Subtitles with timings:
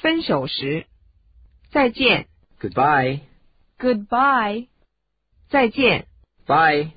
[0.00, 0.86] 分手时，
[1.70, 2.28] 再见，
[2.60, 3.20] Goodbye.
[3.78, 4.68] Goodbye.
[5.48, 6.06] 再见，
[6.46, 6.92] Bye.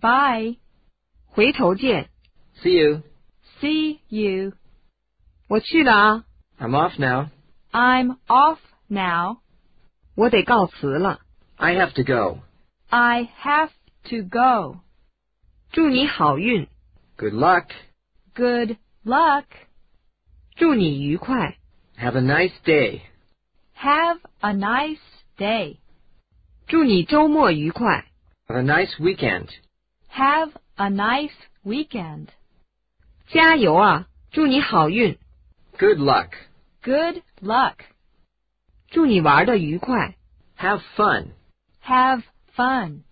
[0.00, 0.56] Bye.
[1.26, 2.10] 回头见，
[2.62, 3.02] See you.
[3.60, 4.52] See you.
[5.48, 6.24] 我去了啊，
[6.58, 7.28] I'm off now.
[7.72, 8.58] I'm off
[8.88, 9.38] now.
[10.14, 11.20] 我得告辞了。
[11.56, 12.40] I have to go.
[12.88, 13.70] I have
[14.04, 14.80] to go.
[15.70, 16.68] 祝你好运，
[17.16, 17.68] Good luck.
[18.34, 19.44] Good luck.
[20.56, 21.56] 祝你愉快，
[21.96, 23.02] Have a nice day.
[23.76, 24.98] Have a nice
[25.36, 25.78] day.
[26.66, 28.06] 祝你周末愉快。
[28.46, 29.48] Have a nice weekend.
[30.10, 31.32] Have a nice
[31.64, 32.28] weekend.
[33.28, 34.08] 加油啊！
[34.30, 35.18] 祝你好运，
[35.78, 36.30] Good luck.
[36.82, 37.76] Good luck.
[38.90, 40.16] 祝你玩的愉快。
[40.58, 41.28] Have fun.
[41.84, 42.22] Have
[42.54, 43.02] fun.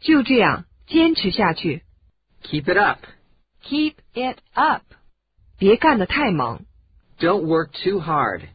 [0.00, 1.82] 就这样，坚持下去，
[2.42, 3.04] Keep it up.
[3.62, 4.82] Keep it up.
[5.58, 6.64] 别干得太猛。
[7.20, 8.48] Don't work too hard.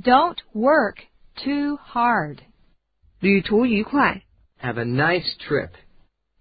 [0.00, 0.96] Don't work
[1.36, 2.38] too hard.
[3.20, 4.22] 旅途愉快，
[4.60, 5.70] Have a nice trip.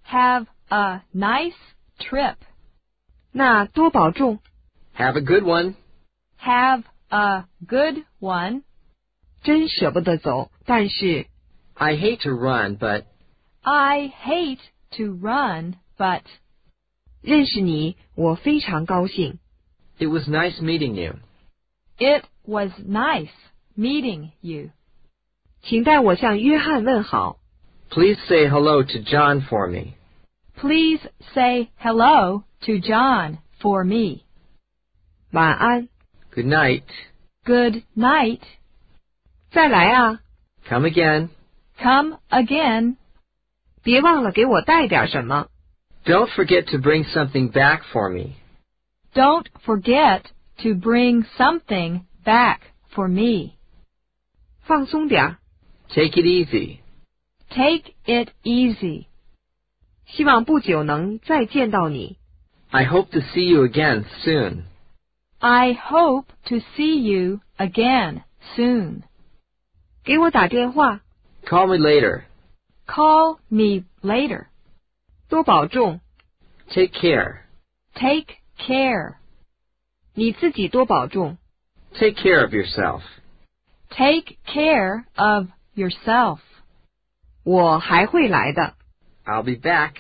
[0.06, 1.56] Have a nice
[2.00, 2.36] trip.
[3.32, 4.40] 那多保重。
[4.96, 5.76] Have a good one.
[6.40, 8.64] Have a good one.
[9.44, 11.28] 真舍不得走，但是
[11.74, 13.06] I hate to run, but
[13.62, 14.60] I hate
[14.98, 16.24] to run, but
[17.22, 19.40] 认识你，我非常高兴。
[20.00, 21.20] it was nice meeting you.
[21.98, 23.32] it was nice
[23.76, 24.72] meeting you.
[25.64, 27.38] 请代我向约翰问好。
[27.90, 29.94] Please say hello to John for me.
[30.56, 31.02] Please
[31.34, 34.24] say hello to John for me.
[35.32, 35.88] 晚安，
[36.34, 36.84] Good night.
[37.44, 38.42] Good night.
[39.52, 40.20] 再来啊！
[40.68, 41.30] Come again.
[41.78, 42.96] Come again.
[43.84, 45.48] 别忘了给我带点什么。
[46.06, 48.36] Don't forget to bring something back for me.
[49.14, 50.24] Don't forget
[50.58, 52.62] to bring something back
[52.94, 53.54] for me.
[54.62, 55.38] 放松点儿，
[55.90, 56.80] Take it easy.
[57.50, 59.08] Take it easy.
[60.06, 62.18] 希望不久能再见到你。
[62.70, 64.64] I hope to see you again soon.
[65.40, 68.24] I hope to see you again
[68.56, 69.02] soon.
[70.04, 71.02] 给我打电话，
[71.46, 72.24] Call me later.
[72.88, 74.48] Call me later.
[75.28, 76.00] 多保重，
[76.70, 77.42] Take care.
[77.94, 79.16] Take care.
[80.16, 81.38] 你自己多保重。
[81.94, 83.02] Take care of yourself.
[83.90, 86.40] Take care of yourself.
[87.44, 88.76] 我还会来的。
[89.26, 89.96] I'll be back.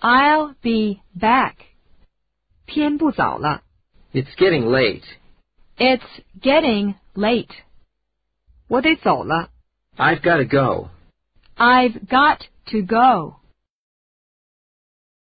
[0.00, 1.54] I'll be back.
[2.66, 3.62] 天不早了，
[4.12, 5.04] It's getting late.
[5.76, 6.02] It's
[6.40, 7.50] getting late.
[8.68, 9.50] 我得走了。
[9.96, 10.90] I've got to go.
[11.56, 13.36] I've got to go.